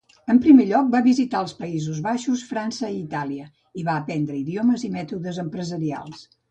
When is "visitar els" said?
1.07-1.53